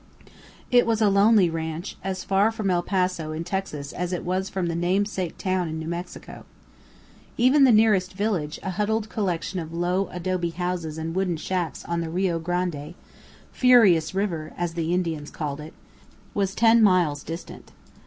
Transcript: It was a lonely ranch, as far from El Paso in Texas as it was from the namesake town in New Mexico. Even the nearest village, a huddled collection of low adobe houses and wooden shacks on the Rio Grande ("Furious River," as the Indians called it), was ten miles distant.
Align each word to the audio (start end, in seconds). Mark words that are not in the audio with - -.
It 0.71 0.87
was 0.87 0.99
a 0.99 1.11
lonely 1.11 1.47
ranch, 1.47 1.95
as 2.03 2.23
far 2.23 2.51
from 2.51 2.71
El 2.71 2.81
Paso 2.81 3.33
in 3.33 3.43
Texas 3.43 3.93
as 3.93 4.11
it 4.11 4.23
was 4.25 4.49
from 4.49 4.65
the 4.65 4.73
namesake 4.73 5.37
town 5.37 5.67
in 5.67 5.77
New 5.77 5.87
Mexico. 5.87 6.43
Even 7.37 7.65
the 7.65 7.71
nearest 7.71 8.13
village, 8.13 8.59
a 8.63 8.71
huddled 8.71 9.09
collection 9.09 9.59
of 9.59 9.71
low 9.71 10.09
adobe 10.11 10.49
houses 10.49 10.97
and 10.97 11.13
wooden 11.13 11.37
shacks 11.37 11.85
on 11.85 12.01
the 12.01 12.09
Rio 12.09 12.39
Grande 12.39 12.95
("Furious 13.51 14.15
River," 14.15 14.53
as 14.57 14.73
the 14.73 14.91
Indians 14.91 15.29
called 15.29 15.61
it), 15.61 15.75
was 16.33 16.55
ten 16.55 16.81
miles 16.81 17.21
distant. 17.21 17.71